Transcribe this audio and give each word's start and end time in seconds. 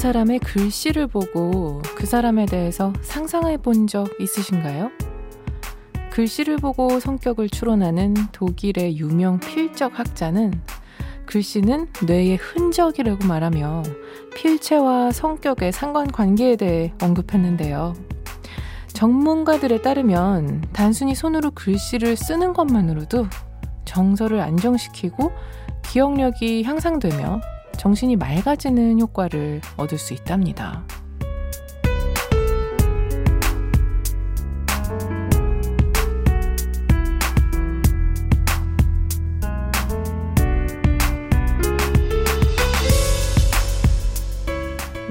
사람의 0.00 0.38
글씨를 0.38 1.08
보고 1.08 1.82
그 1.94 2.06
사람에 2.06 2.46
대해서 2.46 2.90
상상해 3.02 3.58
본 3.58 3.86
적 3.86 4.08
있으신가요? 4.18 4.90
글씨를 6.10 6.56
보고 6.56 6.98
성격을 6.98 7.50
추론하는 7.50 8.14
독일의 8.32 8.96
유명 8.96 9.38
필적 9.40 9.98
학자는 9.98 10.58
글씨는 11.26 11.88
뇌의 12.06 12.36
흔적이라고 12.36 13.26
말하며 13.26 13.82
필체와 14.34 15.12
성격의 15.12 15.72
상관관계에 15.72 16.56
대해 16.56 16.94
언급했는데요. 17.02 17.92
전문가들에 18.94 19.82
따르면 19.82 20.64
단순히 20.72 21.14
손으로 21.14 21.50
글씨를 21.50 22.16
쓰는 22.16 22.54
것만으로도 22.54 23.26
정서를 23.84 24.40
안정시키고 24.40 25.30
기억력이 25.82 26.62
향상되며 26.62 27.42
정신이 27.80 28.16
맑아지는 28.16 29.00
효과를 29.00 29.62
얻을 29.78 29.96
수 29.96 30.12
있답니다. 30.12 30.84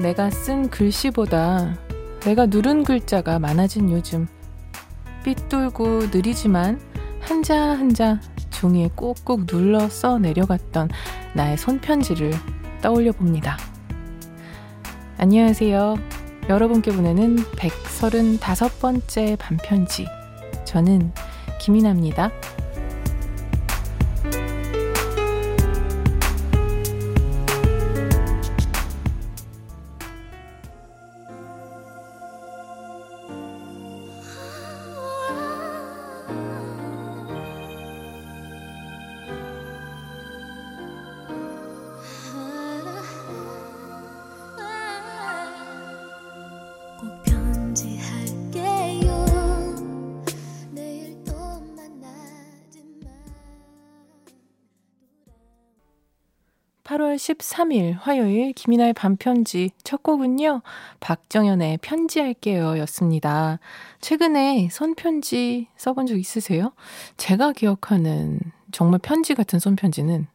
내가 0.00 0.30
쓴 0.30 0.70
글씨보다 0.70 1.76
내가 2.20 2.46
누른 2.46 2.84
글자가 2.84 3.40
많아진 3.40 3.90
요즘. 3.90 4.28
삐뚤고 5.24 6.02
느리지만 6.12 6.80
한자 7.20 7.56
한자 7.60 8.20
종이에 8.50 8.90
꾹꾹 8.94 9.46
눌러 9.46 9.88
써 9.88 10.20
내려갔던 10.20 10.88
나의 11.34 11.58
손편지를 11.58 12.59
떠올려 12.80 13.12
봅니다. 13.12 13.58
안녕하세요. 15.18 15.96
여러분께 16.48 16.92
보내는 16.92 17.36
135번째 17.36 19.38
반편지. 19.38 20.06
저는 20.64 21.12
김이나입니다. 21.60 22.30
8월 57.00 57.16
13일 57.16 57.96
화요일 57.98 58.52
김이나의 58.52 58.92
반편지 58.92 59.70
첫 59.82 60.02
곡은요. 60.02 60.60
박정현의 61.00 61.78
편지할게요 61.78 62.78
였습니다. 62.80 63.58
최근에 64.02 64.68
손편지 64.70 65.68
써본 65.76 66.06
적 66.06 66.18
있으세요? 66.18 66.72
제가 67.16 67.52
기억하는 67.52 68.38
정말 68.70 69.00
편지 69.02 69.34
같은 69.34 69.58
손편지는 69.58 70.26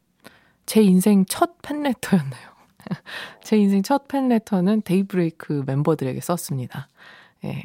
제 0.66 0.82
인생 0.82 1.26
첫 1.28 1.62
팬레터였나요? 1.62 2.50
제 3.44 3.58
인생 3.58 3.84
첫 3.84 4.08
팬레터는 4.08 4.82
데이브레이크 4.82 5.64
멤버들에게 5.68 6.20
썼습니다. 6.20 6.90
예. 7.46 7.64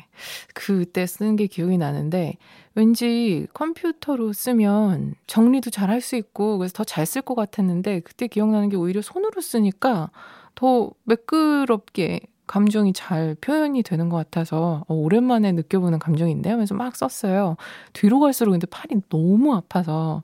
그때 0.55 1.07
쓴게 1.07 1.47
기억이 1.49 1.79
나는데 1.79 2.35
왠지 2.75 3.47
컴퓨터로 3.55 4.33
쓰면 4.33 5.15
정리도 5.27 5.71
잘 5.71 5.91
할 5.91 6.01
수 6.01 6.17
있고 6.17 6.59
그래서 6.59 6.73
더 6.75 6.85
잘 6.85 7.05
쓸 7.07 7.23
것 7.23 7.35
같았는데 7.35 8.01
그때 8.01 8.27
기억나는 8.29 8.69
게 8.69 8.77
오히려 8.77 9.03
손으로 9.03 9.41
쓰니까 9.41 10.11
더 10.55 10.91
매끄럽게 11.05 12.21
감정이 12.47 12.93
잘 12.93 13.37
표현이 13.41 13.83
되는 13.85 14.09
것 14.09 14.17
같아서 14.17 14.85
어, 14.89 14.95
오랜만에 14.95 15.53
느껴보는 15.53 16.01
감정인데 16.01 16.51
하면서 16.51 16.75
막 16.75 16.97
썼어요. 16.97 17.57
뒤로 17.93 18.19
갈수록 18.21 18.53
근데 18.53 18.67
팔이 18.67 19.03
너무 19.09 19.55
아파서 19.55 20.23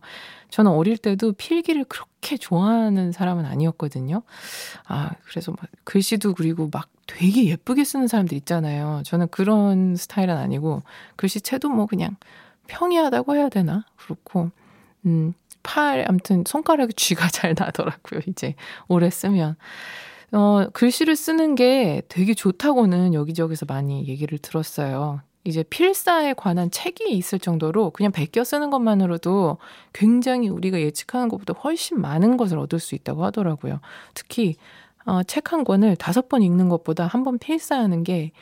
저는 0.51 0.71
어릴 0.73 0.99
때도 0.99 1.33
필기를 1.35 1.85
그렇게 1.85 2.37
좋아하는 2.37 3.13
사람은 3.13 3.45
아니었거든요. 3.45 4.23
아, 4.89 5.11
그래서 5.25 5.53
막 5.53 5.67
글씨도 5.85 6.35
그리고 6.35 6.69
막 6.73 6.89
되게 7.07 7.45
예쁘게 7.47 7.85
쓰는 7.85 8.09
사람들 8.09 8.37
있잖아요. 8.39 9.03
저는 9.05 9.29
그런 9.31 9.97
스타일은 9.97 10.37
아니고 10.37 10.83
글씨체도 11.17 11.69
뭐 11.69 11.87
그냥 11.87 12.17
평이하다고 12.67 13.37
해야 13.37 13.49
되나? 13.49 13.85
그렇고, 13.97 14.51
음, 15.07 15.35
팔, 15.63 16.05
아무튼 16.09 16.45
손가락에 16.47 16.93
쥐가 16.95 17.29
잘 17.31 17.55
나더라고요. 17.59 18.21
이제 18.27 18.55
오래 18.89 19.11
쓰면. 19.11 19.57
어, 20.33 20.67
글씨를 20.73 21.15
쓰는 21.15 21.55
게 21.55 22.03
되게 22.09 22.35
좋다고는 22.35 23.15
여기저기서 23.15 23.67
많이 23.67 24.07
얘기를 24.09 24.39
들었어요. 24.39 25.21
이제 25.45 25.63
필사에 25.63 26.35
관한 26.35 26.73
책이 26.73 27.09
있을 27.17 27.39
정도로 27.39 27.91
그냥 27.91 28.11
베껴 28.11 28.43
쓰는 28.43 28.71
것만으로도 28.71 29.59
굉장히 29.93 30.49
우리가 30.49 30.81
예측하는 30.81 31.29
것보다 31.29 31.55
훨씬 31.61 32.01
많은 32.01 32.37
것을 32.37 32.59
얻을 32.59 32.81
수 32.81 32.97
있다고 32.97 33.25
하더라고요. 33.25 33.81
특히 34.13 34.57
어, 35.07 35.23
책 35.23 35.53
한 35.53 35.65
권을 35.65 35.97
다섯 35.97 36.29
번 36.29 36.43
읽는 36.43 36.69
것보다 36.69 37.07
한 37.07 37.25
번 37.25 37.39
필사하는 37.39 38.03
게 38.05 38.33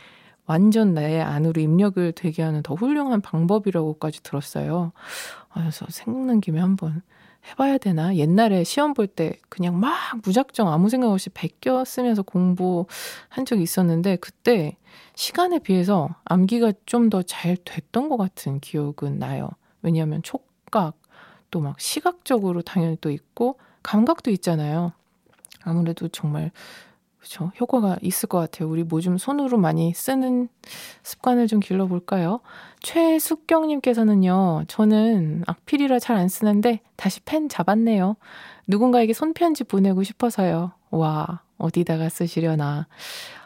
완전 0.46 0.94
내 0.94 1.20
안으로 1.20 1.60
입력을 1.60 2.12
되게 2.12 2.42
하는 2.42 2.62
더 2.62 2.74
훌륭한 2.74 3.20
방법이라고까지 3.22 4.22
들었어요. 4.22 4.92
그래서 5.54 5.86
생각난 5.90 6.40
김에 6.40 6.60
한번 6.60 7.02
해봐야 7.50 7.78
되나? 7.78 8.14
옛날에 8.16 8.64
시험 8.64 8.94
볼 8.94 9.06
때 9.08 9.38
그냥 9.50 9.78
막 9.80 9.94
무작정 10.24 10.68
아무 10.72 10.88
생각 10.88 11.10
없이 11.10 11.30
베껴 11.30 11.84
쓰면서 11.84 12.22
공부한 12.22 13.44
적이 13.46 13.62
있었는데 13.62 14.16
그때 14.16 14.76
시간에 15.14 15.58
비해서 15.58 16.08
암기가 16.24 16.72
좀 16.86 17.10
더 17.10 17.22
잘 17.22 17.56
됐던 17.64 18.08
것 18.08 18.16
같은 18.16 18.60
기억은 18.60 19.18
나요. 19.18 19.50
왜냐하면 19.82 20.22
촉각 20.22 20.96
또 21.50 21.60
막 21.60 21.78
시각적으로 21.80 22.62
당연히 22.62 22.96
또 23.00 23.10
있고 23.10 23.58
감각도 23.82 24.30
있잖아요. 24.32 24.92
아무래도 25.64 26.08
정말 26.08 26.50
그렇죠. 27.18 27.52
효과가 27.58 27.96
있을 28.02 28.28
것 28.28 28.38
같아요. 28.38 28.68
우리 28.68 28.84
뭐 28.84 29.00
좀 29.00 29.16
손으로 29.16 29.56
많이 29.56 29.94
쓰는 29.94 30.48
습관을 31.02 31.46
좀 31.46 31.58
길러볼까요? 31.60 32.40
최숙경님께서는요, 32.80 34.64
저는 34.68 35.44
악필이라 35.46 35.98
잘 36.00 36.16
안 36.18 36.28
쓰는데 36.28 36.80
다시 36.96 37.20
펜 37.20 37.48
잡았네요. 37.48 38.16
누군가에게 38.66 39.14
손편지 39.14 39.64
보내고 39.64 40.02
싶어서요. 40.02 40.72
와, 40.90 41.40
어디다가 41.58 42.08
쓰시려나. 42.10 42.86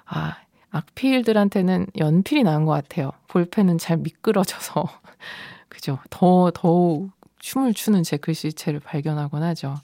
아, 0.07 0.37
악필들한테는 0.71 1.87
연필이 1.99 2.43
나은 2.43 2.65
것 2.65 2.73
같아요. 2.73 3.13
볼펜은 3.29 3.79
잘 3.79 3.97
미끄러져서. 3.99 4.85
그죠. 5.69 5.99
더, 6.11 6.51
더욱 6.53 7.11
춤을 7.39 7.75
추는 7.75 8.03
제 8.03 8.17
글씨체를 8.17 8.81
발견하곤 8.81 9.43
하죠. 9.45 9.77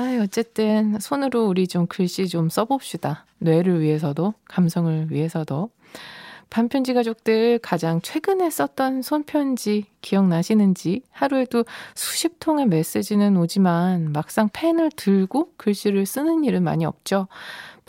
아, 0.00 0.18
어쨌든 0.22 0.98
손으로 0.98 1.46
우리 1.46 1.68
좀 1.68 1.86
글씨 1.86 2.26
좀 2.26 2.48
써봅시다. 2.48 3.26
뇌를 3.36 3.82
위해서도, 3.82 4.32
감성을 4.46 5.08
위해서도. 5.10 5.68
반편지 6.48 6.94
가족들 6.94 7.58
가장 7.58 8.00
최근에 8.00 8.48
썼던 8.48 9.02
손편지 9.02 9.84
기억나시는지 10.00 11.02
하루에도 11.10 11.64
수십 11.94 12.40
통의 12.40 12.66
메시지는 12.66 13.36
오지만 13.36 14.12
막상 14.12 14.48
펜을 14.50 14.90
들고 14.96 15.52
글씨를 15.58 16.06
쓰는 16.06 16.44
일은 16.44 16.62
많이 16.64 16.86
없죠. 16.86 17.28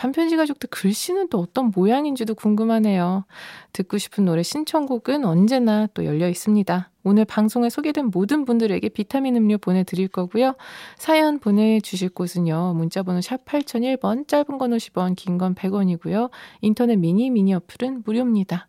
반편지 0.01 0.35
가족들 0.35 0.67
글씨는 0.71 1.29
또 1.29 1.37
어떤 1.37 1.69
모양인지도 1.75 2.33
궁금하네요. 2.33 3.25
듣고 3.71 3.99
싶은 3.99 4.25
노래 4.25 4.41
신청곡은 4.41 5.25
언제나 5.25 5.85
또 5.93 6.05
열려 6.05 6.27
있습니다. 6.27 6.89
오늘 7.03 7.23
방송에 7.23 7.69
소개된 7.69 8.07
모든 8.07 8.43
분들에게 8.43 8.89
비타민 8.89 9.35
음료 9.35 9.59
보내드릴 9.59 10.07
거고요. 10.07 10.55
사연 10.97 11.37
보내주실 11.37 12.09
곳은요. 12.09 12.73
문자번호 12.77 13.21
샵 13.21 13.45
8001번, 13.45 14.27
짧은 14.27 14.57
건 14.57 14.71
50원, 14.71 15.15
긴 15.15 15.37
건 15.37 15.53
100원이고요. 15.53 16.31
인터넷 16.61 16.95
미니 16.95 17.29
미니 17.29 17.53
어플은 17.53 18.01
무료입니다. 18.03 18.67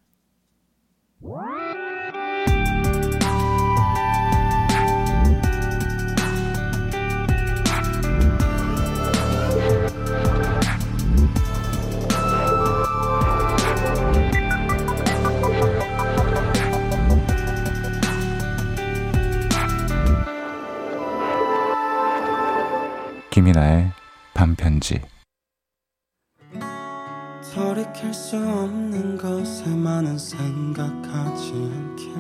돌이킬 28.03 28.13
수 28.13 28.37
없는 28.37 29.17
것에만은 29.17 30.19
생각하지 30.19 31.53
않길. 31.53 32.13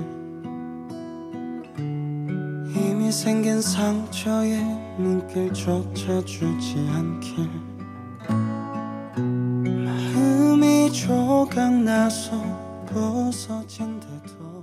이미 2.77 3.11
생긴 3.11 3.61
상처에 3.61 4.63
눈길조차 4.99 6.25
주지 6.25 6.79
않길. 6.95 7.51
마음이 9.85 10.93
조각나서 10.93 12.41
부서진데도 12.87 14.63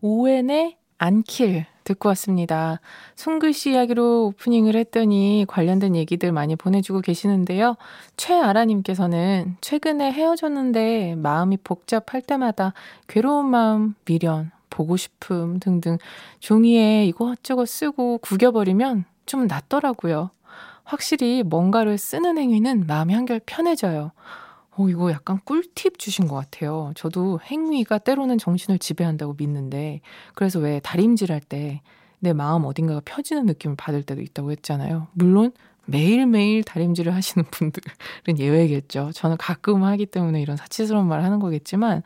오웬의 0.00 0.78
안킬 0.98 1.66
듣고 1.84 2.10
왔습니다. 2.10 2.80
손글씨 3.16 3.72
이야기로 3.72 4.26
오프닝을 4.26 4.76
했더니 4.76 5.46
관련된 5.48 5.96
얘기들 5.96 6.32
많이 6.32 6.54
보내주고 6.54 7.00
계시는데요. 7.00 7.76
최아라님께서는 8.16 9.56
최근에 9.60 10.12
헤어졌는데 10.12 11.14
마음이 11.16 11.56
복잡할 11.64 12.20
때마다 12.20 12.74
괴로운 13.06 13.46
마음, 13.46 13.94
미련, 14.04 14.50
보고 14.68 14.96
싶음 14.96 15.58
등등 15.60 15.98
종이에 16.40 17.06
이것저것 17.06 17.66
쓰고 17.66 18.18
구겨버리면 18.18 19.06
좀 19.24 19.46
낫더라고요. 19.46 20.30
확실히 20.84 21.42
뭔가를 21.42 21.98
쓰는 21.98 22.38
행위는 22.38 22.86
마음이 22.86 23.14
한결 23.14 23.40
편해져요. 23.44 24.12
어, 24.78 24.88
이거 24.88 25.10
약간 25.10 25.40
꿀팁 25.44 25.98
주신 25.98 26.28
것 26.28 26.36
같아요. 26.36 26.92
저도 26.94 27.40
행위가 27.44 27.98
때로는 27.98 28.38
정신을 28.38 28.78
지배한다고 28.78 29.34
믿는데, 29.38 30.00
그래서 30.34 30.58
왜 30.60 30.80
다림질 30.80 31.32
할 31.32 31.40
때 31.40 31.80
내 32.20 32.32
마음 32.32 32.64
어딘가가 32.64 33.00
펴지는 33.04 33.46
느낌을 33.46 33.76
받을 33.76 34.02
때도 34.02 34.20
있다고 34.22 34.50
했잖아요. 34.50 35.06
물론 35.12 35.52
매일매일 35.86 36.64
다림질을 36.64 37.14
하시는 37.14 37.44
분들은 37.52 38.38
예외겠죠. 38.38 39.12
저는 39.14 39.36
가끔 39.36 39.84
하기 39.84 40.06
때문에 40.06 40.42
이런 40.42 40.56
사치스러운 40.56 41.06
말을 41.06 41.22
하는 41.24 41.38
거겠지만, 41.38 42.02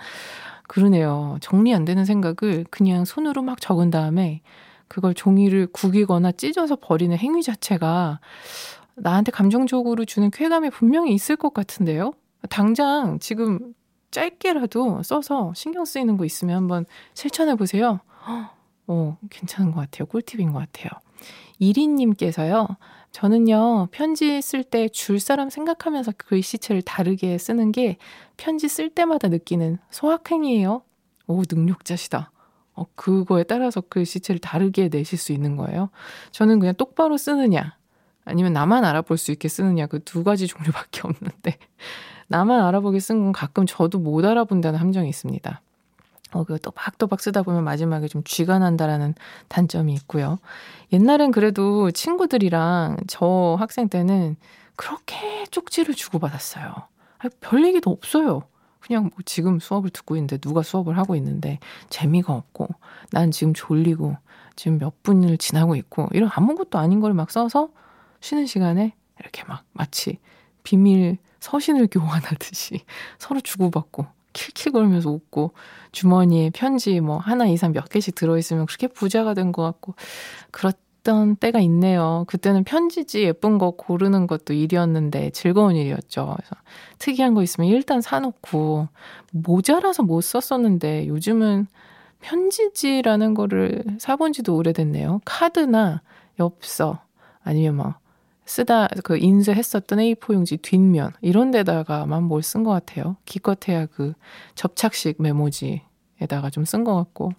그러네요. 0.69 1.39
정리 1.41 1.75
안 1.75 1.85
되는 1.87 2.05
생각을 2.05 2.65
그냥 2.71 3.05
손으로 3.07 3.43
막 3.43 3.61
적은 3.61 3.91
다음에 3.91 4.43
그걸 4.89 5.15
종이를 5.15 5.67
구기거나 5.69 6.33
찢어서 6.33 6.77
버리는 6.77 7.17
행위 7.17 7.43
자체가 7.43 8.21
나한테 8.97 9.33
감정적으로 9.33 10.05
주는 10.05 10.31
쾌감이 10.31 10.71
분명히 10.71 11.15
있을 11.15 11.37
것 11.37 11.55
같은데요? 11.55 12.13
당장 12.51 13.19
지금 13.21 13.75
짧게라도 14.11 15.03
써서 15.03 15.53
신경 15.55 15.85
쓰이는 15.85 16.17
거 16.17 16.25
있으면 16.25 16.57
한번 16.57 16.85
실천해 17.15 17.55
보세요. 17.55 18.01
어, 18.87 19.17
괜찮은 19.31 19.73
것 19.73 19.81
같아요. 19.81 20.07
꿀팁인 20.07 20.53
것 20.53 20.59
같아요. 20.59 20.91
이리님께서요, 21.59 22.67
저는요, 23.13 23.89
편지 23.93 24.41
쓸 24.43 24.65
때 24.65 24.89
줄 24.89 25.21
사람 25.21 25.51
생각하면서 25.51 26.13
글씨체를 26.17 26.83
다르게 26.83 27.39
쓰는 27.39 27.73
게 27.73 27.97
편지 28.37 28.69
쓸 28.69 28.91
때마다 28.91 29.29
느끼는 29.29 29.79
소확행이에요. 29.91 30.83
오, 31.29 31.43
능력자시다. 31.49 32.33
어, 32.75 32.85
그거에 32.95 33.45
따라서 33.45 33.81
글씨체를 33.83 34.41
다르게 34.41 34.89
내실 34.89 35.19
수 35.19 35.33
있는 35.33 35.57
거예요. 35.57 35.91
저는 36.33 36.59
그냥 36.59 36.75
똑바로 36.75 37.17
쓰느냐, 37.17 37.77
아니면 38.25 38.53
나만 38.53 38.85
알아볼 38.85 39.19
수 39.19 39.31
있게 39.31 39.49
쓰느냐, 39.49 39.87
그 39.87 40.01
두 40.01 40.25
가지 40.25 40.47
종류밖에 40.47 41.03
없는데, 41.05 41.59
나만 42.29 42.63
알아보게 42.65 43.01
쓴 43.01 43.23
건 43.23 43.33
가끔 43.33 43.67
저도 43.67 43.99
못 43.99 44.25
알아본다는 44.25 44.79
함정이 44.79 45.09
있습니다. 45.09 45.61
어, 46.33 46.45
그거 46.45 46.59
또박또박 46.59 47.21
쓰다 47.21 47.43
보면 47.43 47.63
마지막에 47.65 48.09
좀 48.09 48.23
쥐가 48.25 48.59
난다라는 48.59 49.15
단점이 49.49 49.93
있고요. 49.95 50.39
옛날엔 50.93 51.31
그래도 51.31 51.91
친구들이랑 51.91 52.97
저 53.07 53.57
학생 53.59 53.89
때는 53.89 54.37
그렇게 54.77 55.45
쪽지를 55.51 55.95
주고받았어요. 55.95 56.73
별 57.41 57.65
얘기도 57.67 57.91
없어요. 57.91 58.43
그냥 58.81 59.05
뭐 59.05 59.13
지금 59.27 59.61
수업을 59.61 59.91
듣고 59.91 60.17
있는데 60.17 60.39
누가 60.39 60.63
수업을 60.63 60.97
하고 60.99 61.15
있는데 61.17 61.59
재미가 61.91 62.33
없고 62.33 62.69
난 63.13 63.31
지금 63.31 63.53
졸리고 63.55 64.17
지금 64.57 64.79
몇 64.79 65.03
분을 65.03 65.39
지나고 65.39 65.77
있고 65.77 66.09
이런 66.13 66.31
아무것도 66.33 66.79
아닌 66.79 67.01
걸 67.01 67.13
막 67.13 67.31
써서 67.31 67.69
쉬는 68.21 68.47
시간에 68.47 68.95
이렇게 69.21 69.45
막 69.45 69.65
마치 69.73 70.19
비밀 70.65 71.19
서신을 71.43 71.89
교환하듯이 71.91 72.81
서로 73.19 73.41
주고받고 73.41 74.07
킬킬거리면서 74.33 75.11
웃고 75.11 75.53
주머니에 75.93 76.51
편지 76.51 77.01
뭐 77.01 77.19
하나 77.19 77.47
이상 77.47 77.73
몇 77.73 77.89
개씩 77.91 78.15
들어있으면 78.15 78.67
그렇게 78.67 78.87
부자가 78.87 79.35
된 79.35 79.53
것 79.53 79.63
같고 79.63 79.95
그랬던 80.53 81.37
때가 81.37 81.61
있네요. 81.61 82.25
그때는 82.29 82.65
편지지 82.65 83.25
예쁜 83.25 83.59
거 83.59 83.73
고르는 83.73 84.27
것도 84.27 84.55
일이었는데 84.55 85.31
즐거운 85.31 85.77
일이었죠. 85.77 86.35
그래서 86.37 86.57
특이한 86.99 87.35
거 87.35 87.43
있으면 87.43 87.69
일단 87.69 88.01
사놓고 88.01 88.89
모자라서 89.33 90.03
못 90.05 90.23
썼었는데 90.23 91.09
요즘은 91.09 91.67
편지지라는 92.21 93.35
거를 93.35 93.85
사본 93.99 94.33
지도 94.33 94.57
오래됐네요. 94.57 95.21
카드나 95.25 96.03
엽서 96.39 97.03
아니면 97.43 97.77
막 97.77 98.01
쓰다 98.45 98.89
그 99.05 99.17
인쇄했었던 99.19 99.99
A4 99.99 100.35
용지 100.35 100.57
뒷면 100.57 101.13
이런 101.21 101.51
데다가만 101.51 102.25
뭘 102.25 102.41
쓴 102.43 102.65
것 102.65 102.71
같아요. 102.71 103.17
기껏해야 103.25 103.87
그 103.87 104.15
접착식 104.55 105.23
메모지에다가 105.23 106.51
좀 106.51 106.65
쓴 106.65 106.85
것 106.85 106.95
같고. 106.95 107.33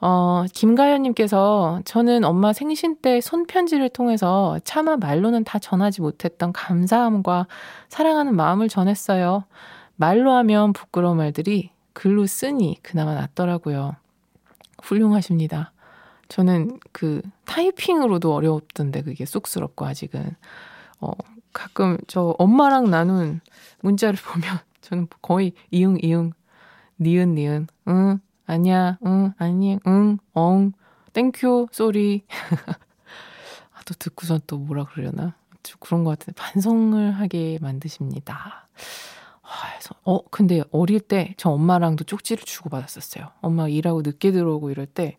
어, 0.00 0.44
김가연님께서 0.52 1.80
저는 1.84 2.24
엄마 2.24 2.52
생신 2.52 2.96
때 2.96 3.20
손편지를 3.20 3.88
통해서 3.88 4.58
차마 4.64 4.96
말로는 4.96 5.44
다 5.44 5.60
전하지 5.60 6.00
못했던 6.00 6.52
감사함과 6.52 7.46
사랑하는 7.88 8.34
마음을 8.34 8.68
전했어요. 8.68 9.44
말로 9.96 10.32
하면 10.32 10.72
부끄러운 10.72 11.18
말들이 11.18 11.70
글로 11.92 12.26
쓰니 12.26 12.78
그나마 12.82 13.14
낫더라고요. 13.14 13.94
훌륭하십니다. 14.82 15.72
저는 16.28 16.78
그 16.92 17.22
타이핑으로도 17.44 18.34
어려웠던데 18.34 19.02
그게 19.02 19.24
쑥스럽고 19.24 19.84
아직은 19.84 20.34
어 21.00 21.12
가끔 21.52 21.98
저 22.06 22.34
엄마랑 22.38 22.90
나눈 22.90 23.40
문자를 23.80 24.18
보면 24.24 24.58
저는 24.80 25.08
거의 25.20 25.52
이응 25.70 25.98
이응 26.02 26.32
니은 27.00 27.34
니은 27.34 27.66
응 27.88 28.20
아니야 28.46 28.98
응 29.04 29.32
아니 29.38 29.78
응엉 29.86 30.72
thank 31.12 31.68
you 31.72 31.92
sorry 31.92 32.24
아, 33.72 33.82
또 33.84 33.94
듣고선 33.94 34.40
또 34.46 34.58
뭐라 34.58 34.84
그러려나 34.84 35.34
좀 35.62 35.76
그런 35.80 36.04
것 36.04 36.18
같은데 36.18 36.40
반성을 36.40 37.12
하게 37.12 37.58
만드십니다. 37.60 38.68
어 40.04 40.20
근데 40.30 40.62
어릴 40.70 41.00
때 41.00 41.34
저 41.36 41.50
엄마랑도 41.50 42.04
쪽지를 42.04 42.44
주고 42.44 42.70
받았었어요. 42.70 43.28
엄마가 43.40 43.68
일하고 43.68 44.02
늦게 44.02 44.32
들어오고 44.32 44.70
이럴 44.70 44.86
때 44.86 45.18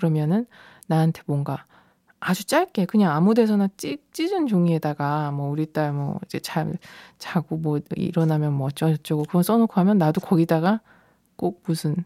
그러면은 0.00 0.46
나한테 0.86 1.22
뭔가 1.26 1.66
아주 2.18 2.44
짧게 2.44 2.86
그냥 2.86 3.12
아무 3.12 3.34
데서나 3.34 3.68
찢, 3.76 4.12
찢은 4.12 4.46
종이에다가 4.46 5.30
뭐 5.30 5.50
우리 5.50 5.72
딸 5.72 5.92
뭐 5.92 6.18
이제 6.24 6.38
잘 6.40 6.76
자고 7.18 7.56
뭐 7.56 7.80
일어나면 7.96 8.52
뭐 8.54 8.66
어쩌고저쩌고 8.68 9.24
그거 9.24 9.42
써놓고 9.42 9.72
하면 9.80 9.98
나도 9.98 10.20
거기다가 10.20 10.80
꼭 11.36 11.62
무슨 11.66 12.04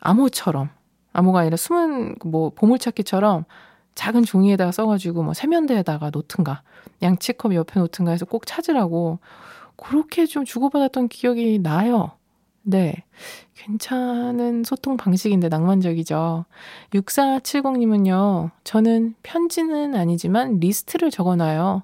암호처럼 0.00 0.70
암호가 1.12 1.40
아니라 1.40 1.56
숨은 1.56 2.16
뭐 2.24 2.50
보물찾기처럼 2.50 3.44
작은 3.94 4.24
종이에다가 4.24 4.72
써가지고 4.72 5.22
뭐 5.22 5.34
세면대에다가 5.34 6.10
놓든가 6.10 6.62
양치컵 7.02 7.54
옆에 7.54 7.78
놓든가 7.80 8.10
해서 8.10 8.24
꼭 8.26 8.46
찾으라고 8.46 9.20
그렇게 9.76 10.26
좀 10.26 10.44
주고받았던 10.44 11.08
기억이 11.08 11.60
나요. 11.60 12.12
네. 12.64 12.94
괜찮은 13.54 14.64
소통 14.64 14.96
방식인데 14.96 15.48
낭만적이죠. 15.48 16.46
6470님은요, 16.94 18.50
저는 18.64 19.14
편지는 19.22 19.94
아니지만 19.94 20.58
리스트를 20.60 21.10
적어놔요. 21.10 21.82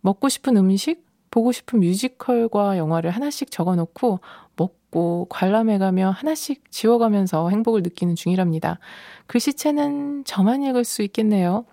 먹고 0.00 0.28
싶은 0.28 0.56
음식, 0.56 1.06
보고 1.30 1.52
싶은 1.52 1.80
뮤지컬과 1.80 2.78
영화를 2.78 3.10
하나씩 3.10 3.50
적어놓고 3.50 4.20
먹고 4.56 5.26
관람해가며 5.30 6.10
하나씩 6.10 6.70
지워가면서 6.70 7.48
행복을 7.50 7.82
느끼는 7.82 8.14
중이랍니다. 8.14 8.78
글씨체는 9.26 10.24
저만 10.24 10.62
읽을 10.62 10.84
수 10.84 11.02
있겠네요. 11.02 11.64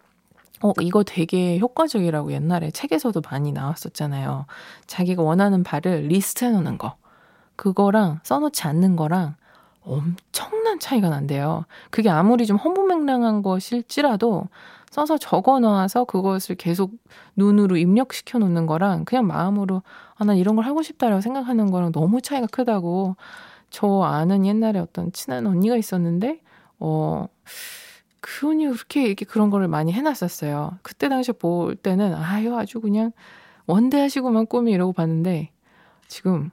어, 0.61 0.73
이거 0.81 1.03
되게 1.03 1.57
효과적이라고 1.59 2.33
옛날에 2.33 2.71
책에서도 2.71 3.21
많이 3.29 3.53
나왔었잖아요. 3.53 4.45
자기가 4.87 5.23
원하는 5.23 5.63
바를 5.63 6.07
리스트 6.07 6.43
해놓는 6.43 6.77
거. 6.77 6.98
그거랑 7.59 8.21
써놓지 8.23 8.63
않는 8.67 8.95
거랑 8.95 9.35
엄청난 9.81 10.79
차이가 10.79 11.09
난대요. 11.09 11.65
그게 11.89 12.09
아무리 12.09 12.45
좀 12.45 12.55
허무맹랑한 12.55 13.41
것일지라도 13.41 14.45
써서 14.89 15.17
적어 15.17 15.59
놔서 15.59 16.05
그것을 16.05 16.55
계속 16.55 16.93
눈으로 17.35 17.75
입력시켜 17.75 18.39
놓는 18.39 18.65
거랑 18.65 19.03
그냥 19.03 19.27
마음으로 19.27 19.83
아, 20.15 20.23
난 20.23 20.37
이런 20.37 20.55
걸 20.55 20.63
하고 20.63 20.81
싶다라고 20.81 21.19
생각하는 21.19 21.69
거랑 21.69 21.91
너무 21.91 22.21
차이가 22.21 22.47
크다고 22.47 23.17
저 23.69 24.03
아는 24.03 24.45
옛날에 24.45 24.79
어떤 24.79 25.11
친한 25.11 25.45
언니가 25.45 25.75
있었는데, 25.75 26.41
어, 26.79 27.27
그 28.21 28.47
언니가 28.47 28.71
그렇게 28.71 29.03
이렇게 29.03 29.25
그런 29.25 29.49
거를 29.49 29.67
많이 29.67 29.91
해놨었어요. 29.91 30.79
그때 30.81 31.09
당시에 31.09 31.33
볼 31.33 31.75
때는 31.75 32.13
아유, 32.13 32.55
아주 32.55 32.79
그냥 32.79 33.11
원대 33.67 33.99
하시고만 33.99 34.45
꿈이 34.45 34.71
이러고 34.71 34.93
봤는데 34.93 35.51
지금 36.07 36.51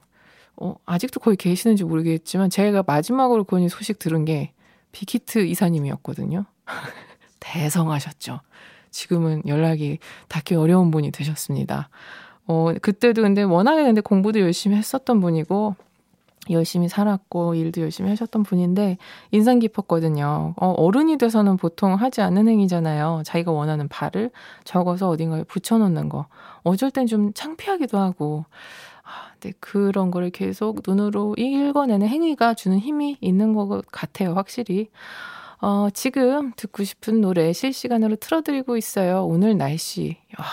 어, 0.57 0.75
아직도 0.87 1.21
거기 1.21 1.37
계시는지 1.37 1.85
모르겠지만 1.85 2.51
제가 2.51 2.85
마지막으로 2.87 3.45
그분이 3.45 3.69
소식 3.69 3.99
들은 3.99 4.25
게 4.25 4.53
빅히트 4.93 5.47
이사님이었거든요. 5.47 6.45
대성하셨죠. 7.41 8.41
지금은 8.91 9.43
연락이 9.47 9.99
닿기 10.29 10.55
어려운 10.55 10.91
분이 10.91 11.11
되셨습니다. 11.11 11.91
어, 12.47 12.73
그때도 12.81 13.23
근데 13.23 13.43
워낙에 13.43 13.83
근데 13.85 14.01
공부도 14.01 14.41
열심히 14.41 14.77
했었던 14.77 15.21
분이고 15.21 15.77
열심히 16.51 16.89
살았고 16.89 17.55
일도 17.57 17.81
열심히 17.83 18.09
하셨던 18.11 18.45
분인데 18.45 18.99
인상 19.33 19.59
깊었거든요. 19.59 20.55
어, 20.57 20.71
어른이 20.71 21.19
돼서는 21.19 21.57
보통 21.57 21.95
하지 21.95 22.21
않는 22.23 22.49
행위잖아요. 22.49 23.23
자기가 23.25 23.51
원하는 23.51 23.89
발을 23.89 24.31
적어서 24.65 25.09
어딘가에 25.09 25.43
붙여놓는 25.43 26.09
거. 26.09 26.27
어쩔 26.63 26.91
땐 26.91 27.07
좀 27.07 27.33
창피하기도 27.35 27.99
하고. 27.99 28.45
아, 29.07 29.31
네, 29.41 29.53
그런 29.61 30.11
거를 30.11 30.31
계속 30.31 30.83
눈으로 30.87 31.37
읽어내는 31.39 32.09
행위가 32.09 32.55
주는 32.55 32.79
힘이 32.79 33.17
있는 33.21 33.55
것 33.55 33.87
같아요, 33.93 34.35
확실히. 34.35 34.89
어, 35.61 35.89
지금 35.95 36.53
듣고 36.57 36.83
싶은 36.83 37.21
노래 37.21 37.53
실시간으로 37.53 38.17
틀어드리고 38.17 38.77
있어요. 38.77 39.25
오늘 39.25 39.57
날씨. 39.57 40.17
와, 40.39 40.45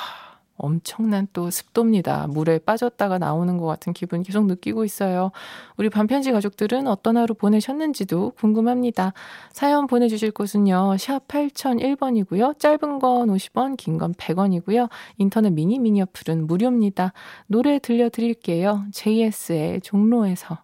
엄청난 0.58 1.28
또 1.34 1.50
습도입니다. 1.50 2.28
물에 2.28 2.60
빠졌다가 2.60 3.18
나오는 3.18 3.58
것 3.58 3.66
같은 3.66 3.92
기분 3.94 4.24
계속 4.24 4.46
느끼고 4.46 4.86
있어요. 4.86 5.32
우리 5.78 5.90
반편지 5.90 6.32
가족들은 6.32 6.88
어떤 6.88 7.18
하루 7.18 7.34
보내셨는지도 7.34 8.32
궁금합니다. 8.38 9.14
사연 9.52 9.88
보내주실 9.88 10.32
곳은요. 10.32 10.98
샵 10.98 11.28
8001번이고요. 11.28 12.60
짧은 12.60 13.00
건 13.00 13.30
50원, 13.30 13.78
긴 13.78 13.98
건 13.98 14.14
100원이고요. 14.14 14.90
인터넷 15.18 15.50
미니 15.52 15.80
미니 15.80 16.02
어플은 16.02 16.48
무료입니다. 16.48 17.14
노래 17.48 17.80
들려드릴게요. 17.80 18.86
JS의 18.92 19.82
종로에서. 19.82 20.60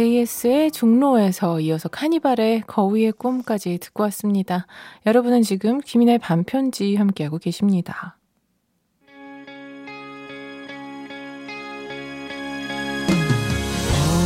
JS의 0.00 0.70
종로에서 0.70 1.60
이어서 1.60 1.90
카니발의 1.90 2.62
거위의 2.66 3.12
꿈까지 3.12 3.76
듣고 3.76 4.02
왔습니다. 4.04 4.66
여러분은 5.04 5.42
지금 5.42 5.78
김인의 5.78 6.16
반편지 6.16 6.96
함께하고 6.96 7.36
계십니다. 7.36 8.16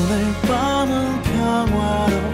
오늘 0.06 0.32
밤은 0.46 1.22
평화롭 1.22 2.33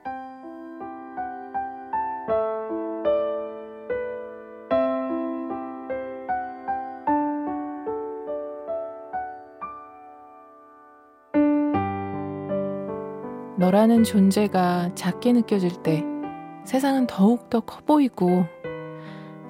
너라는 13.71 14.03
존재가 14.03 14.95
작게 14.95 15.31
느껴질 15.31 15.81
때 15.81 16.03
세상은 16.65 17.07
더욱더 17.07 17.61
커 17.61 17.79
보이고 17.79 18.45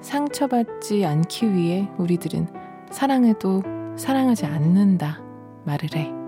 상처받지 0.00 1.04
않기 1.04 1.52
위해 1.52 1.88
우리들은 1.98 2.46
사랑해도 2.92 3.64
사랑하지 3.96 4.46
않는다 4.46 5.20
말을 5.64 5.96
해. 5.96 6.21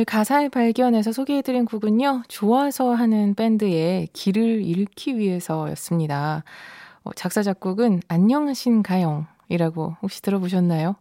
오늘 0.00 0.06
가사의 0.06 0.48
발견에서 0.48 1.12
소개해드린 1.12 1.66
곡은요, 1.66 2.22
좋아서 2.26 2.94
하는 2.94 3.34
밴드의 3.34 4.08
길을 4.14 4.64
잃기 4.64 5.18
위해서였습니다. 5.18 6.42
어, 7.04 7.10
작사, 7.12 7.42
작곡은 7.42 8.00
안녕하신 8.08 8.82
가영이라고 8.82 9.96
혹시 10.00 10.22
들어보셨나요? 10.22 10.96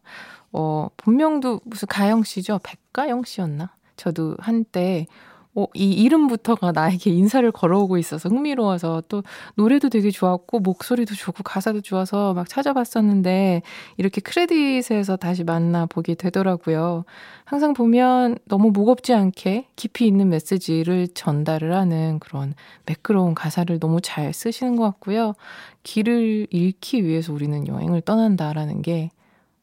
어, 0.51 0.89
본명도 0.97 1.61
무슨 1.63 1.87
가영 1.87 2.23
씨죠? 2.23 2.59
백가영 2.61 3.23
씨였나? 3.23 3.69
저도 3.95 4.35
한때 4.37 5.07
어, 5.55 5.65
이 5.73 5.91
이름부터가 5.91 6.71
나에게 6.71 7.09
인사를 7.11 7.51
걸어오고 7.51 7.97
있어서 7.97 8.29
흥미로워서 8.29 9.03
또 9.09 9.23
노래도 9.55 9.89
되게 9.89 10.11
좋았고 10.11 10.59
목소리도 10.59 11.15
좋고 11.15 11.43
가사도 11.43 11.81
좋아서 11.81 12.33
막 12.35 12.47
찾아봤었는데 12.47 13.63
이렇게 13.97 14.21
크레딧에서 14.21 15.17
다시 15.17 15.43
만나 15.43 15.87
보게 15.87 16.13
되더라고요. 16.13 17.03
항상 17.45 17.73
보면 17.73 18.37
너무 18.45 18.69
무겁지 18.69 19.13
않게 19.13 19.69
깊이 19.75 20.05
있는 20.05 20.29
메시지를 20.29 21.07
전달을 21.07 21.73
하는 21.75 22.19
그런 22.19 22.53
매끄러운 22.85 23.33
가사를 23.33 23.79
너무 23.79 24.01
잘 24.01 24.31
쓰시는 24.33 24.75
것 24.75 24.83
같고요. 24.83 25.33
길을 25.81 26.47
잃기 26.51 27.03
위해서 27.03 27.33
우리는 27.33 27.67
여행을 27.67 28.01
떠난다라는 28.01 28.83
게 28.83 29.09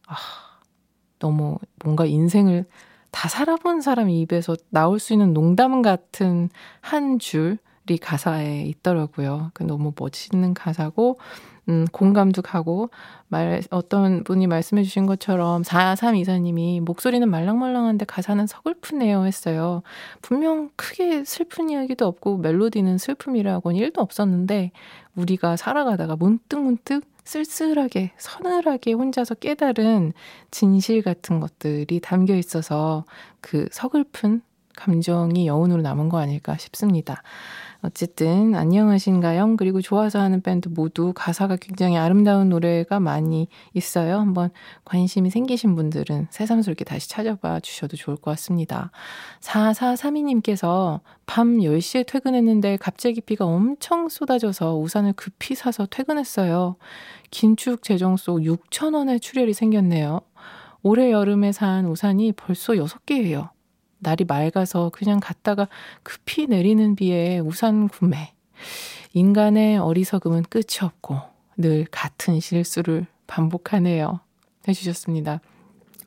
아, 0.09 0.17
너무 1.21 1.59
뭔가 1.85 2.07
인생을 2.07 2.67
다 3.17 3.31
살아본 3.31 3.81
사람 3.81 4.11
입에서 4.11 4.57
나올 4.69 4.99
수 4.99 5.15
있는 5.15 5.33
농담 5.33 5.81
같은 5.81 6.51
한 6.83 7.19
줄이 7.19 7.97
가사에 7.99 8.65
있더라고요. 8.67 9.53
그 9.55 9.63
너무 9.63 9.95
멋있는 9.99 10.53
가사고, 10.53 11.17
음, 11.71 11.87
공감도 11.93 12.43
가고, 12.43 12.91
말, 13.29 13.63
어떤 13.71 14.23
분이 14.23 14.47
말씀해 14.49 14.83
주신 14.83 15.07
것처럼 15.07 15.63
4324님이 15.63 16.81
목소리는 16.81 17.27
말랑말랑한데 17.27 18.05
가사는 18.05 18.47
서글프네요 18.47 19.25
했어요. 19.25 19.83
분명 20.21 20.69
크게 20.77 21.25
슬픈 21.25 21.71
이야기도 21.71 22.07
없고 22.07 22.37
멜로디는 22.37 22.99
슬픔이라고는 22.99 23.81
1도 23.81 24.01
없었는데, 24.01 24.73
우리가 25.15 25.57
살아가다가 25.57 26.17
문득문득 26.17 27.16
쓸쓸하게, 27.27 28.13
서늘하게 28.17 28.93
혼자서 28.93 29.35
깨달은 29.35 30.13
진실 30.51 31.03
같은 31.03 31.41
것들이 31.41 32.01
담겨 32.01 32.35
있어서 32.37 33.05
그 33.41 33.69
서글픈 33.73 34.43
감정이 34.77 35.47
여운으로 35.47 35.83
남은 35.83 36.09
거 36.09 36.19
아닐까 36.19 36.57
싶습니다. 36.57 37.23
어쨌든 37.87 38.57
안녕하신가요? 38.57 39.55
그리고 39.57 39.81
좋아서 39.81 40.19
하는 40.19 40.41
밴드 40.43 40.69
모두 40.69 41.13
가사가 41.15 41.55
굉장히 41.55 41.97
아름다운 41.97 42.49
노래가 42.49 42.99
많이 42.99 43.47
있어요. 43.75 44.19
한번 44.19 44.51
관심이 44.85 45.31
생기신 45.31 45.77
분들은 45.77 46.27
새삼스럽게 46.31 46.85
다시 46.85 47.09
찾아봐 47.09 47.61
주셔도 47.61 47.97
좋을 47.97 48.17
것 48.17 48.33
같습니다. 48.33 48.91
4432님께서 49.41 50.99
밤 51.27 51.59
10시에 51.59 52.07
퇴근했는데 52.07 52.77
갑자기 52.79 53.21
비가 53.21 53.45
엄청 53.45 54.09
쏟아져서 54.09 54.77
우산을 54.79 55.13
급히 55.13 55.55
사서 55.55 55.87
퇴근했어요. 55.87 56.75
긴축 57.31 57.85
재정 57.85 58.17
속 58.17 58.39
6,000원의 58.41 59.23
출혈이 59.23 59.53
생겼네요. 59.55 60.23
올해 60.83 61.13
여름에 61.13 61.53
산 61.53 61.87
우산이 61.87 62.33
벌써 62.33 62.73
6개예요. 62.73 63.56
날이 63.99 64.25
맑아서 64.25 64.91
그냥 64.93 65.21
갔다가 65.21 65.69
급히 66.03 66.47
내리는 66.47 66.97
비에 66.97 67.39
우산 67.39 67.89
구매. 67.89 68.33
인간의 69.13 69.79
어리석음은 69.79 70.45
끝이 70.51 70.79
없고 70.83 71.19
늘 71.57 71.87
같은 71.91 72.41
실수를 72.41 73.07
반복하네요. 73.27 74.21
해주셨습니다. 74.69 75.41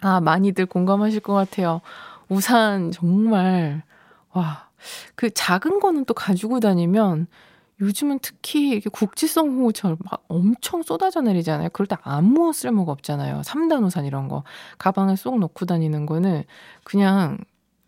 아, 0.01 0.21
많이들 0.21 0.65
공감하실 0.65 1.21
것 1.21 1.33
같아요. 1.33 1.81
우산 2.29 2.91
정말, 2.91 3.83
와, 4.31 4.69
그 5.15 5.31
작은 5.31 5.79
거는 5.79 6.05
또 6.05 6.13
가지고 6.13 6.59
다니면 6.59 7.27
요즘은 7.81 8.19
특히 8.21 8.69
이렇게 8.69 8.89
국지성 8.89 9.57
호우처럼 9.57 9.97
막 10.03 10.23
엄청 10.27 10.83
쏟아져 10.83 11.21
내리잖아요. 11.21 11.69
그럴 11.69 11.87
때 11.87 11.95
아무 12.01 12.51
쓸모가 12.51 12.91
없잖아요. 12.91 13.41
3단 13.41 13.83
우산 13.83 14.05
이런 14.05 14.27
거. 14.27 14.43
가방에 14.77 15.15
쏙 15.15 15.39
넣고 15.39 15.65
다니는 15.65 16.05
거는 16.05 16.43
그냥 16.83 17.37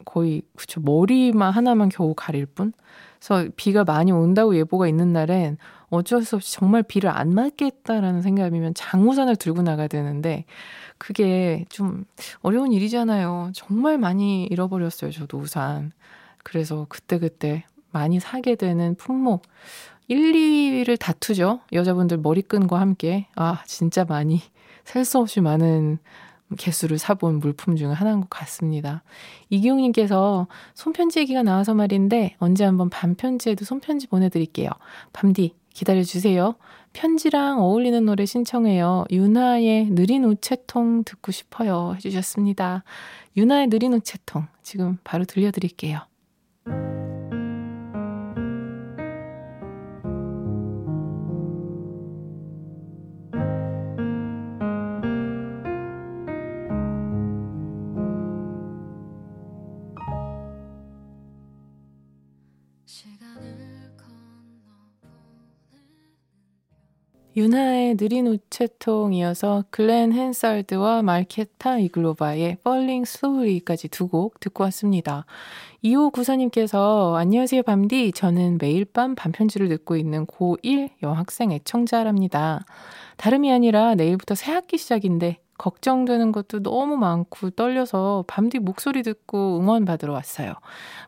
거의 0.05 0.41
그쵸 0.55 0.81
머리만 0.81 1.51
하나만 1.51 1.89
겨우 1.89 2.13
가릴 2.15 2.45
뿐. 2.45 2.73
그래서 3.19 3.49
비가 3.55 3.83
많이 3.83 4.11
온다고 4.11 4.55
예보가 4.55 4.87
있는 4.87 5.13
날엔 5.13 5.57
어쩔 5.89 6.23
수 6.23 6.37
없이 6.37 6.53
정말 6.53 6.83
비를 6.83 7.09
안 7.09 7.33
맞겠다라는 7.33 8.21
생각이면 8.21 8.73
장우산을 8.73 9.35
들고 9.35 9.61
나가야 9.61 9.87
되는데 9.87 10.45
그게 10.97 11.65
좀 11.69 12.05
어려운 12.41 12.71
일이잖아요. 12.71 13.51
정말 13.53 13.97
많이 13.97 14.45
잃어버렸어요. 14.45 15.11
저도 15.11 15.37
우산. 15.37 15.91
그래서 16.43 16.85
그때그때 16.89 17.65
많이 17.91 18.19
사게 18.19 18.55
되는 18.55 18.95
품목 18.95 19.43
1, 20.07 20.33
2위를 20.33 20.99
다투죠. 20.99 21.59
여자분들 21.73 22.17
머리끈과 22.17 22.79
함께. 22.79 23.27
아, 23.35 23.61
진짜 23.65 24.03
많이 24.05 24.41
셀 24.83 25.05
수 25.05 25.19
없이 25.19 25.41
많은 25.41 25.99
개수를 26.57 26.97
사본 26.97 27.39
물품 27.39 27.75
중 27.75 27.91
하나인 27.91 28.21
것 28.21 28.29
같습니다. 28.29 29.03
이기용님께서 29.49 30.47
손편지 30.73 31.19
얘기가 31.19 31.43
나와서 31.43 31.73
말인데 31.73 32.35
언제 32.39 32.63
한번 32.63 32.89
반편지에도 32.89 33.65
손편지 33.65 34.07
보내드릴게요. 34.07 34.69
밤디 35.13 35.55
기다려주세요. 35.73 36.55
편지랑 36.93 37.61
어울리는 37.61 38.03
노래 38.05 38.25
신청해요. 38.25 39.05
유나의 39.11 39.91
느린 39.91 40.25
우체통 40.25 41.03
듣고 41.05 41.31
싶어요. 41.31 41.93
해주셨습니다. 41.95 42.83
유나의 43.37 43.67
느린 43.67 43.93
우체통 43.93 44.47
지금 44.61 44.97
바로 45.03 45.23
들려드릴게요. 45.23 45.99
유나의 67.37 67.95
느린 67.95 68.27
우체통 68.27 69.13
이어서 69.13 69.63
글렌 69.69 70.11
헨살드와 70.11 71.01
말케타 71.01 71.79
이글로바의 71.79 72.57
Falling 72.59 73.09
Slowly까지 73.09 73.87
두 73.87 74.09
곡 74.09 74.41
듣고 74.41 74.65
왔습니다. 74.65 75.25
2호 75.81 76.11
구사님께서 76.11 77.15
안녕하세요 77.15 77.63
밤디 77.63 78.11
저는 78.11 78.57
매일 78.59 78.83
밤 78.83 79.15
반편지를 79.15 79.69
듣고 79.69 79.95
있는 79.95 80.25
고1 80.25 80.89
여학생 81.01 81.53
애청자랍니다. 81.53 82.65
다름이 83.15 83.49
아니라 83.49 83.95
내일부터 83.95 84.35
새학기 84.35 84.77
시작인데 84.77 85.39
걱정되는 85.61 86.31
것도 86.31 86.63
너무 86.63 86.97
많고 86.97 87.51
떨려서 87.51 88.25
밤디 88.25 88.57
목소리 88.57 89.03
듣고 89.03 89.59
응원 89.59 89.85
받으러 89.85 90.11
왔어요. 90.11 90.53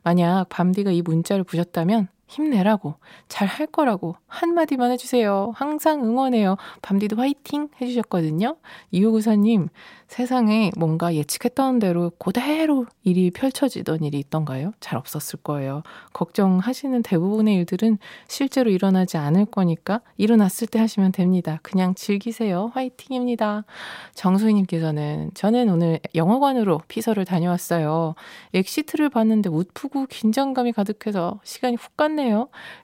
만약 0.03 0.45
밤디가 0.49 0.91
이 0.91 1.01
문자를 1.01 1.43
보셨다면 1.43 2.07
힘내라고, 2.33 2.95
잘 3.29 3.47
할 3.53 3.67
거라고 3.67 4.15
한마디만 4.27 4.91
해주세요. 4.91 5.51
항상 5.55 6.03
응원해요. 6.03 6.57
밤디도 6.81 7.17
화이팅 7.17 7.69
해주셨거든요. 7.79 8.55
이호구사님, 8.91 9.69
세상에 10.07 10.71
뭔가 10.77 11.13
예측했던 11.15 11.79
대로 11.79 12.11
그대로 12.19 12.85
일이 13.03 13.31
펼쳐지던 13.31 14.03
일이 14.03 14.19
있던가요? 14.19 14.71
잘 14.79 14.97
없었을 14.97 15.39
거예요. 15.41 15.83
걱정하시는 16.13 17.01
대부분의 17.03 17.55
일들은 17.55 17.97
실제로 18.27 18.69
일어나지 18.69 19.17
않을 19.17 19.45
거니까 19.45 20.01
일어났을 20.17 20.67
때 20.67 20.79
하시면 20.79 21.11
됩니다. 21.13 21.59
그냥 21.63 21.95
즐기세요. 21.95 22.71
화이팅입니다. 22.73 23.65
정소희님께서는 24.13 25.31
저는 25.33 25.69
오늘 25.69 25.99
영화관으로 26.15 26.81
피서를 26.87 27.25
다녀왔어요. 27.25 28.15
엑시트를 28.53 29.09
봤는데 29.09 29.49
웃프고 29.49 30.05
긴장감이 30.07 30.73
가득해서 30.73 31.39
시간이 31.43 31.75
훅 31.75 31.97
갔네요. 31.97 32.22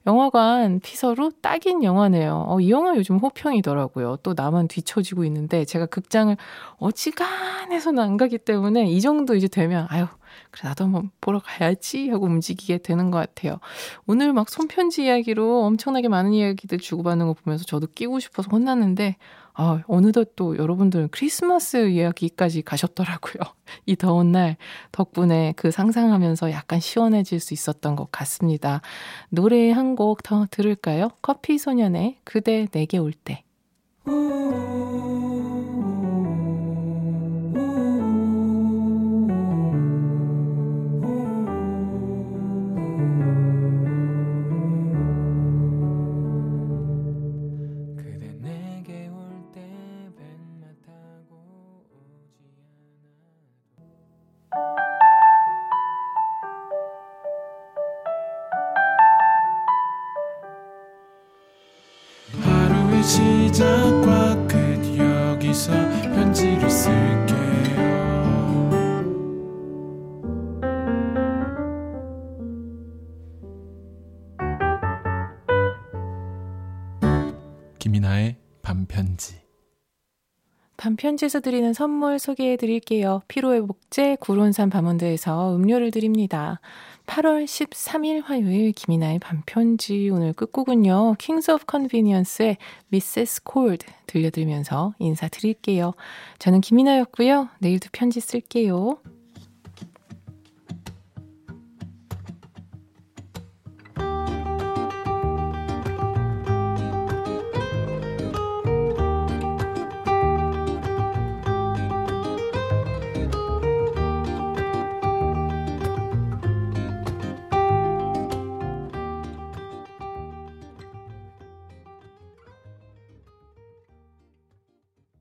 영화관 0.08 0.80
피서로 0.80 1.32
딱인 1.42 1.84
영화네요. 1.84 2.46
어, 2.48 2.60
이 2.60 2.72
영화 2.72 2.96
요즘 2.96 3.18
호평이더라고요. 3.18 4.18
또 4.24 4.34
나만 4.36 4.68
뒤처지고 4.68 5.26
있는데 5.26 5.66
제가 5.66 5.86
극장을 5.86 6.36
어찌 6.78 7.10
시간에서는 7.10 8.02
안 8.02 8.18
가기 8.18 8.40
때문에 8.40 8.90
이 8.90 9.02
정도 9.02 9.36
이제 9.36 9.48
되면 9.48 9.88
아유 9.90 10.08
그래 10.52 10.68
나도 10.70 10.86
한번 10.86 11.12
보러 11.22 11.40
가야지 11.40 12.10
하고 12.10 12.26
움직이게 12.26 12.80
되는 12.80 13.12
것 13.12 13.18
같아요. 13.20 13.60
오늘 14.08 14.34
막 14.34 14.50
손편지 14.50 15.06
이야기로 15.06 15.66
엄청나게 15.66 16.08
많은 16.08 16.34
이야기들 16.34 16.80
주고받는 16.80 17.28
거 17.28 17.34
보면서 17.34 17.64
저도 17.66 17.88
끼고 17.88 18.20
싶어서 18.20 18.50
혼났는데 18.52 19.18
아, 19.54 19.82
어느덧 19.88 20.36
또 20.38 20.58
여러분들은 20.58 21.10
크리스마스 21.12 21.90
이야기까지 21.90 22.62
가셨더라고요. 22.62 23.42
이 23.86 23.96
더운 23.98 24.32
날 24.32 24.56
덕분에 24.94 25.54
그 25.58 25.70
상상하면서 25.72 26.52
약간 26.52 26.80
시원해질 26.80 27.40
수 27.42 27.54
있었던 27.54 27.96
것 27.98 28.10
같습니다. 28.12 28.82
노래 29.30 29.72
한 29.72 29.96
곡 29.96 30.24
더 30.24 30.46
들을까요? 30.50 31.10
커피 31.22 31.58
소년의 31.58 32.20
그대 32.24 32.68
내게 32.72 32.98
올 33.00 33.12
때. 33.12 33.44
편지에서 81.00 81.40
드리는 81.40 81.72
선물 81.72 82.20
소개해 82.20 82.58
드릴게요. 82.58 83.22
피로회복제 83.30 84.18
구론산 84.20 84.70
바몬드에서 84.70 85.56
음료를 85.56 85.92
드립니다. 85.92 86.60
8월 87.08 87.46
13일 87.46 88.22
화요일 88.26 88.74
김이나의 88.74 89.20
밤편지 89.20 90.10
오늘 90.12 90.34
끝곡은요. 90.34 91.16
Kings 91.18 91.52
of 91.52 91.66
Convenience의 91.66 92.58
Mrs. 92.90 93.44
Cold 93.46 93.86
들려드리면서 94.08 94.94
인사드릴게요. 95.00 95.94
저는 96.38 96.60
김이나였고요. 96.60 97.48
내일도 97.60 97.88
편지 97.94 98.20
쓸게요. 98.20 99.00